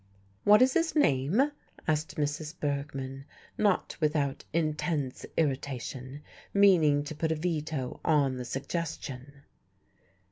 [0.45, 1.51] "What is his name?"
[1.87, 2.59] asked Mrs.
[2.59, 3.23] Bergmann,
[3.55, 6.23] not without intense irritation,
[6.55, 9.43] meaning to put a veto on the suggestion.